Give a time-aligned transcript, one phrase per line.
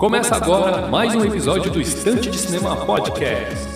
[0.00, 3.69] Começa agora mais um episódio do Estante de Cinema Podcast.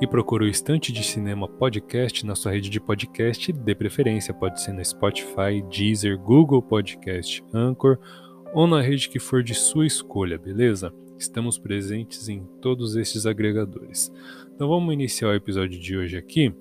[0.00, 4.60] e procure o Estante de Cinema Podcast na sua rede de podcast, de preferência pode
[4.60, 7.98] ser no Spotify, Deezer, Google Podcast, Anchor
[8.52, 10.92] ou na rede que for de sua escolha, beleza?
[11.16, 14.12] Estamos presentes em todos estes agregadores.
[14.52, 16.52] Então vamos iniciar o episódio de hoje aqui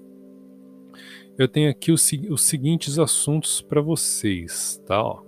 [1.37, 5.01] eu tenho aqui os, os seguintes assuntos para vocês, tá?
[5.01, 5.21] Ó.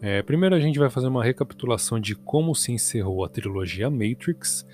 [0.00, 4.66] É, primeiro a gente vai fazer uma recapitulação de como se encerrou a trilogia Matrix.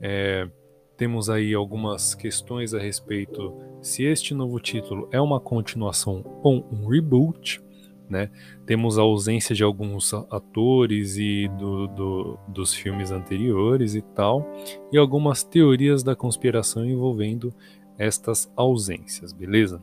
[0.00, 0.48] É,
[0.96, 6.86] temos aí algumas questões a respeito se este novo título é uma continuação ou um
[6.88, 7.60] reboot.
[8.08, 8.30] Né?
[8.64, 14.48] Temos a ausência de alguns atores e do, do, dos filmes anteriores e tal,
[14.92, 17.52] e algumas teorias da conspiração envolvendo
[17.98, 19.82] estas ausências, beleza?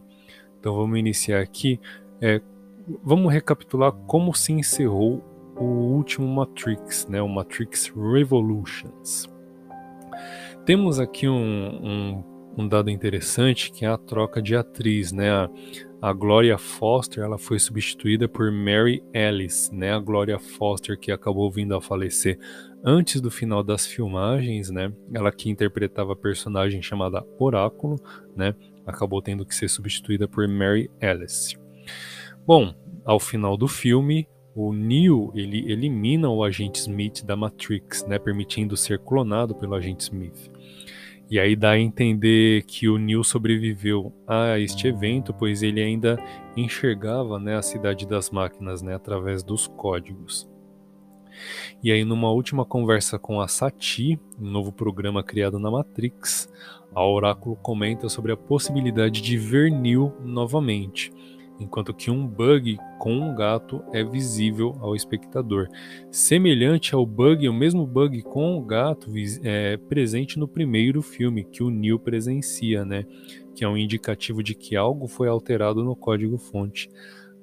[0.63, 1.77] Então vamos iniciar aqui.
[2.21, 2.39] É,
[3.03, 5.21] vamos recapitular como se encerrou
[5.57, 9.29] o último Matrix, né, o Matrix Revolutions.
[10.65, 12.23] Temos aqui um, um,
[12.59, 15.29] um, dado interessante que é a troca de atriz, né?
[15.31, 15.49] A,
[16.01, 19.91] a Gloria Foster ela foi substituída por Mary Ellis, né?
[19.91, 22.39] A Gloria Foster que acabou vindo a falecer
[22.81, 24.93] antes do final das filmagens, né?
[25.13, 27.99] Ela que interpretava a personagem chamada Oráculo,
[28.33, 28.55] né?
[28.85, 31.57] Acabou tendo que ser substituída por Mary Alice.
[32.45, 32.73] Bom,
[33.05, 38.77] ao final do filme, o Neo ele elimina o agente Smith da Matrix, né, permitindo
[38.77, 40.51] ser clonado pelo agente Smith.
[41.29, 46.17] E aí dá a entender que o Neo sobreviveu a este evento, pois ele ainda
[46.55, 50.47] enxergava né, a cidade das máquinas né, através dos códigos.
[51.81, 56.47] E aí, numa última conversa com a Sati, um novo programa criado na Matrix,
[56.95, 61.11] a Oráculo comenta sobre a possibilidade de ver Neo novamente,
[61.59, 65.67] enquanto que um bug com um gato é visível ao espectador,
[66.11, 69.11] semelhante ao bug, o mesmo bug com o gato
[69.43, 73.05] é, presente no primeiro filme que o Neo presencia, né?
[73.55, 76.89] Que é um indicativo de que algo foi alterado no código-fonte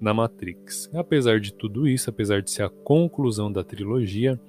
[0.00, 0.88] na Matrix.
[0.94, 4.40] Apesar de tudo isso, apesar de ser a conclusão da trilogia,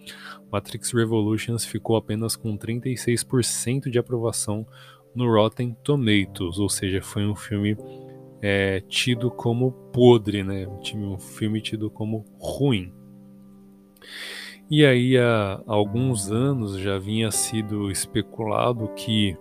[0.52, 4.66] Matrix Revolutions ficou apenas com 36% de aprovação
[5.14, 7.78] no Rotten Tomatoes, ou seja, foi um filme
[8.42, 10.68] é, tido como podre, né?
[10.96, 12.92] Um filme tido como ruim.
[14.70, 19.38] E aí, há alguns anos já vinha sido especulado que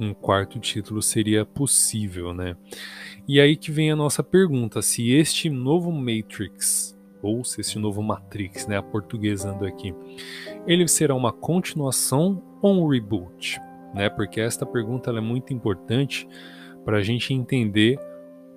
[0.00, 2.56] um quarto título seria possível, né?
[3.28, 8.02] E aí que vem a nossa pergunta: se este novo Matrix, ou se este novo
[8.02, 9.94] Matrix, né, aportuguesando aqui,
[10.66, 13.60] ele será uma continuação ou um reboot?
[13.94, 14.08] né?
[14.08, 16.28] Porque esta pergunta é muito importante
[16.84, 17.98] para a gente entender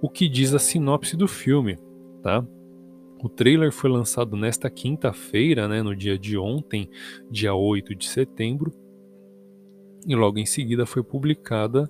[0.01, 1.77] o que diz a sinopse do filme,
[2.21, 2.45] tá?
[3.21, 6.89] O trailer foi lançado nesta quinta-feira, né, no dia de ontem,
[7.31, 8.73] dia 8 de setembro,
[10.05, 11.89] e logo em seguida foi publicada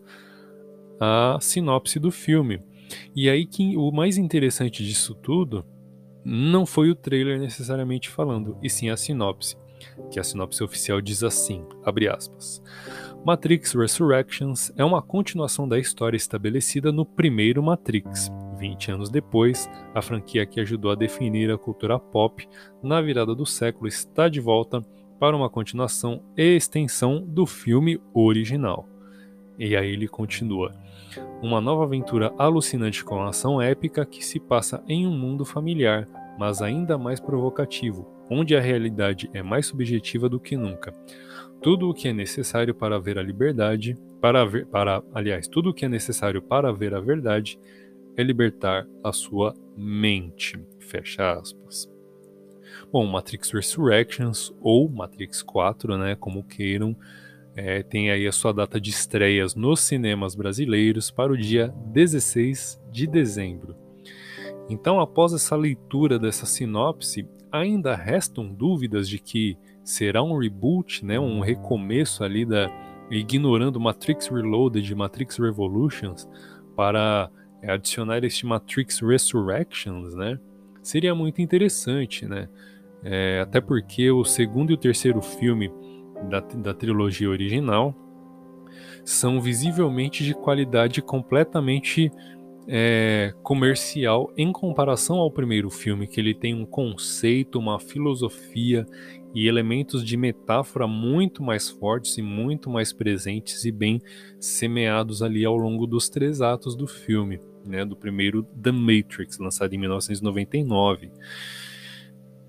[1.00, 2.60] a sinopse do filme.
[3.16, 5.66] E aí que o mais interessante disso tudo
[6.24, 9.58] não foi o trailer necessariamente falando, e sim a sinopse,
[10.10, 12.62] que a sinopse oficial diz assim, abre aspas:
[13.26, 18.32] Matrix Resurrections é uma continuação da história estabelecida no primeiro Matrix.
[18.58, 22.48] 20 anos depois, a franquia que ajudou a definir a cultura pop
[22.82, 24.86] na virada do século está de volta
[25.24, 28.86] para uma continuação e extensão do filme original.
[29.58, 30.76] E aí ele continua.
[31.42, 36.62] Uma nova aventura alucinante com ação épica que se passa em um mundo familiar, mas
[36.62, 40.94] ainda mais provocativo, onde a realidade é mais subjetiva do que nunca.
[41.62, 45.74] Tudo o que é necessário para ver a liberdade, para ver, para, aliás, tudo o
[45.74, 47.58] que é necessário para ver a verdade
[48.18, 50.60] é libertar a sua mente.
[50.80, 51.93] Fecha aspas.
[52.92, 56.96] Bom, Matrix Resurrections ou Matrix 4, né, como queiram,
[57.56, 62.82] é, tem aí a sua data de estreias nos cinemas brasileiros para o dia 16
[62.92, 63.76] de dezembro.
[64.70, 71.20] Então, após essa leitura dessa sinopse, ainda restam dúvidas de que será um reboot, né,
[71.20, 72.72] um recomeço ali da
[73.12, 76.28] ignorando Matrix Reloaded e Matrix Revolutions
[76.76, 77.30] para
[77.62, 80.40] é, adicionar este Matrix Resurrections, né?
[80.84, 82.50] Seria muito interessante, né?
[83.04, 85.72] É, até porque o segundo e o terceiro filme
[86.30, 87.96] da, da trilogia original
[89.04, 92.12] são visivelmente de qualidade completamente
[92.68, 98.86] é, comercial em comparação ao primeiro filme, que ele tem um conceito, uma filosofia
[99.34, 104.02] e elementos de metáfora muito mais fortes e muito mais presentes e bem
[104.40, 109.74] semeados ali ao longo dos três atos do filme, né, do primeiro The Matrix, lançado
[109.74, 111.12] em 1999.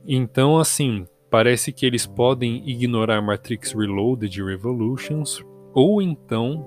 [0.06, 6.64] Então, assim, Parece que eles podem ignorar Matrix Reloaded Revolutions ou então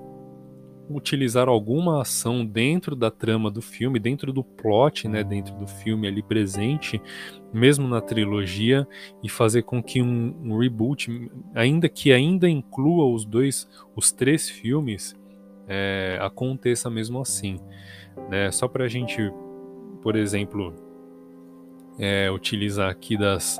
[0.89, 6.05] utilizar alguma ação dentro da trama do filme, dentro do plot, né, dentro do filme
[6.05, 7.01] ali presente,
[7.53, 8.85] mesmo na trilogia,
[9.23, 14.49] e fazer com que um, um reboot, ainda que ainda inclua os dois, os três
[14.49, 15.15] filmes,
[15.67, 17.59] é, aconteça mesmo assim,
[18.29, 18.51] né?
[18.51, 19.31] Só para a gente,
[20.01, 20.73] por exemplo,
[21.99, 23.59] é, utilizar aqui das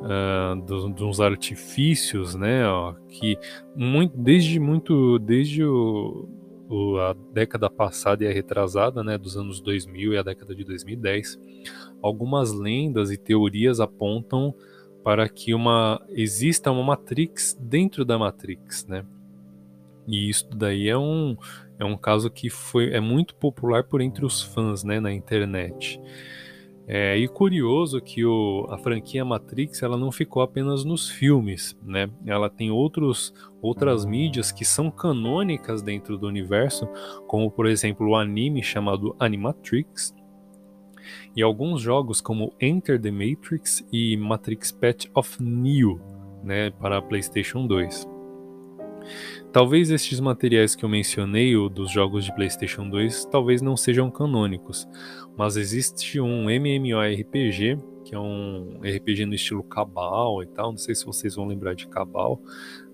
[0.00, 3.38] uh, dos, dos, artifícios, né, ó, que
[3.76, 6.28] muito, desde muito, desde o,
[6.68, 10.64] o, a década passada e a retrasada, né, dos anos 2000 e a década de
[10.64, 11.38] 2010,
[12.02, 14.54] algumas lendas e teorias apontam
[15.04, 19.04] para que uma exista uma Matrix dentro da Matrix, né?
[20.06, 21.36] E isso daí é um,
[21.78, 26.00] é um caso que foi, é muito popular por entre os fãs né, na internet.
[26.92, 32.10] É, e curioso que o, a franquia Matrix ela não ficou apenas nos filmes, né?
[32.26, 33.32] Ela tem outros,
[33.62, 36.88] outras mídias que são canônicas dentro do universo,
[37.28, 40.12] como por exemplo o anime chamado Animatrix,
[41.36, 46.00] e alguns jogos como Enter the Matrix e Matrix Path of Neo,
[46.42, 48.19] né, para PlayStation 2.
[49.52, 54.88] Talvez estes materiais que eu mencionei, dos jogos de PlayStation 2, talvez não sejam canônicos,
[55.36, 60.94] mas existe um MMORPG, que é um RPG no estilo Cabal e tal, não sei
[60.94, 62.40] se vocês vão lembrar de Cabal,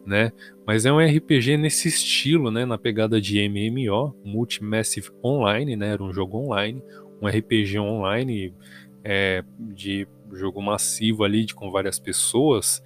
[0.05, 0.33] né?
[0.67, 5.89] Mas é um RPG nesse estilo, né, na pegada de MMO, Multimassive Online, né?
[5.89, 6.83] Era um jogo online,
[7.21, 8.55] um RPG online
[9.03, 12.83] é, de jogo massivo ali de, com várias pessoas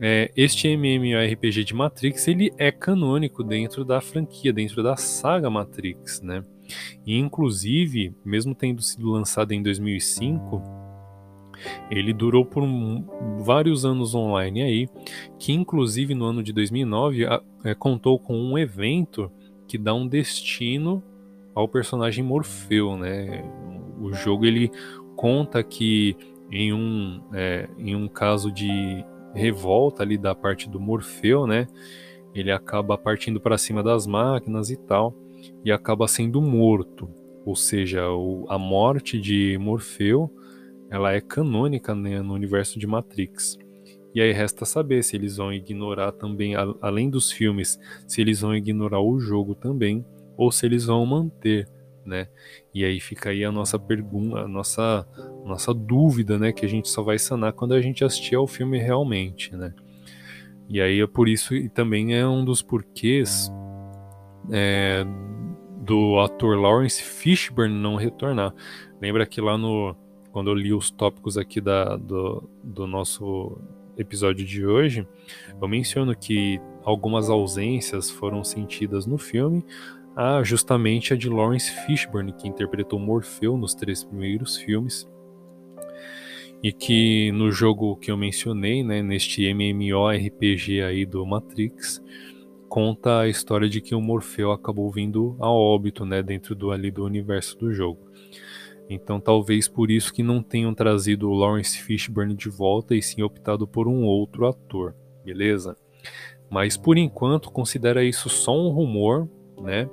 [0.00, 6.20] é, este MMORPG de Matrix ele é canônico dentro da franquia, dentro da saga Matrix,
[6.20, 6.42] né?
[7.04, 10.62] E inclusive, mesmo tendo sido lançado em 2005,
[11.90, 13.04] ele durou por um,
[13.40, 14.88] vários anos online aí,
[15.38, 19.30] que inclusive no ano de 2009 a, é, contou com um evento
[19.68, 21.02] que dá um destino
[21.54, 23.44] ao personagem Morfeu, né?
[24.00, 24.70] O jogo ele
[25.14, 26.16] conta que
[26.50, 31.66] em um, é, em um caso de revolta ali da parte do Morfeu, né?
[32.34, 35.14] Ele acaba partindo para cima das máquinas e tal,
[35.64, 37.08] e acaba sendo morto.
[37.44, 40.30] Ou seja, o, a morte de Morfeu,
[40.90, 43.58] ela é canônica né, no universo de Matrix.
[44.14, 48.40] E aí resta saber se eles vão ignorar também, a, além dos filmes, se eles
[48.40, 50.04] vão ignorar o jogo também,
[50.36, 51.66] ou se eles vão manter
[52.04, 52.28] né?
[52.74, 55.06] E aí fica aí a nossa pergunta, a nossa,
[55.44, 56.52] nossa dúvida, né?
[56.52, 59.74] Que a gente só vai sanar quando a gente assistir ao filme realmente, né?
[60.68, 63.50] E aí é por isso, e também é um dos porquês
[64.50, 65.04] é,
[65.82, 68.54] do ator Lawrence Fishburne não retornar.
[69.00, 69.96] Lembra que lá no.
[70.30, 73.58] Quando eu li os tópicos aqui da, do, do nosso
[73.98, 75.06] episódio de hoje,
[75.60, 79.62] eu menciono que algumas ausências foram sentidas no filme,
[80.14, 85.08] ah, justamente a de Lawrence Fishburne, que interpretou Morfeu nos três primeiros filmes.
[86.62, 92.00] E que no jogo que eu mencionei, né, neste MMORPG aí do Matrix,
[92.68, 96.90] conta a história de que o Morfeu acabou vindo a óbito, né, dentro do ali
[96.90, 98.00] do universo do jogo.
[98.88, 103.22] Então talvez por isso que não tenham trazido o Lawrence Fishburne de volta e sim
[103.22, 105.76] optado por um outro ator, beleza?
[106.50, 109.28] Mas por enquanto considera isso só um rumor,
[109.60, 109.88] né?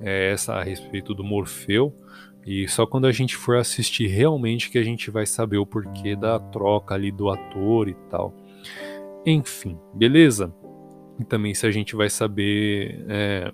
[0.00, 1.94] É essa a respeito do Morfeu.
[2.46, 6.14] E só quando a gente for assistir realmente que a gente vai saber o porquê
[6.14, 8.34] da troca ali do ator e tal.
[9.24, 10.54] Enfim, beleza?
[11.18, 13.50] E também se a gente vai saber é,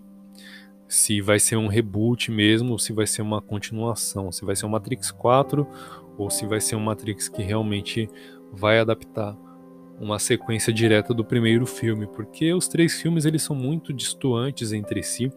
[0.88, 4.70] se vai ser um reboot mesmo, se vai ser uma continuação, se vai ser um
[4.70, 5.66] Matrix 4
[6.18, 8.08] ou se vai ser um Matrix que realmente
[8.52, 9.36] vai adaptar
[10.00, 15.02] uma sequência direta do primeiro filme, porque os três filmes eles são muito distantes entre
[15.02, 15.30] si,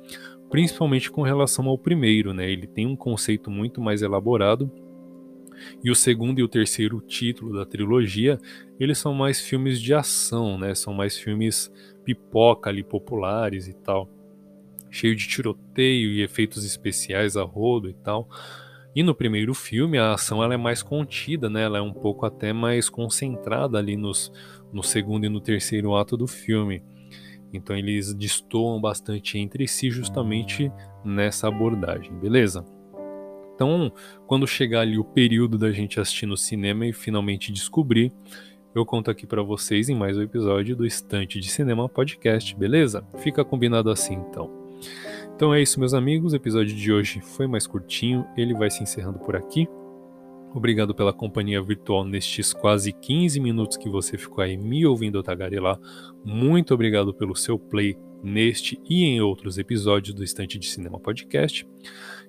[0.49, 2.49] principalmente com relação ao primeiro, né?
[2.49, 4.71] Ele tem um conceito muito mais elaborado.
[5.83, 8.39] E o segundo e o terceiro título da trilogia,
[8.79, 10.73] eles são mais filmes de ação, né?
[10.73, 11.71] São mais filmes
[12.03, 14.09] pipoca ali populares e tal
[14.93, 18.29] cheio de tiroteio e efeitos especiais a rodo e tal.
[18.95, 21.63] E no primeiro filme a ação ela é mais contida, né?
[21.63, 24.31] Ela é um pouco até mais concentrada ali nos,
[24.71, 26.83] no segundo e no terceiro ato do filme.
[27.51, 30.71] Então eles destoam bastante entre si justamente
[31.03, 32.65] nessa abordagem, beleza?
[33.55, 33.91] Então,
[34.25, 38.11] quando chegar ali o período da gente assistir no cinema e finalmente descobrir,
[38.73, 43.05] eu conto aqui para vocês em mais um episódio do Estante de Cinema Podcast, beleza?
[43.19, 44.62] Fica combinado assim então.
[45.35, 46.33] Então é isso, meus amigos.
[46.33, 49.67] O episódio de hoje foi mais curtinho, ele vai se encerrando por aqui.
[50.53, 55.79] Obrigado pela companhia virtual nestes quase 15 minutos que você ficou aí me ouvindo tagarelar.
[56.23, 61.67] Muito obrigado pelo seu play neste e em outros episódios do Estante de Cinema Podcast.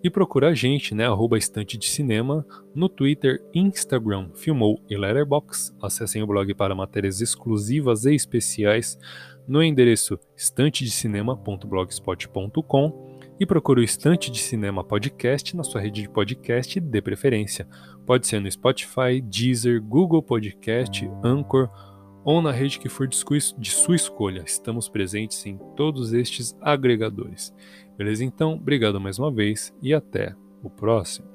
[0.02, 2.44] E procura a gente, né, arroba Estante de Cinema,
[2.74, 5.76] no Twitter, Instagram, Filmou e Letterboxd.
[5.80, 8.98] Acessem o blog para matérias exclusivas e especiais
[9.46, 16.80] no endereço estantedecinema.blogspot.com e procure o Estante de Cinema Podcast na sua rede de podcast
[16.80, 17.66] de preferência.
[18.06, 21.68] Pode ser no Spotify, Deezer, Google Podcast, Anchor
[22.24, 24.42] ou na rede que for de sua escolha.
[24.46, 27.52] Estamos presentes em todos estes agregadores.
[27.98, 28.24] Beleza?
[28.24, 31.28] Então, obrigado mais uma vez e até o próximo.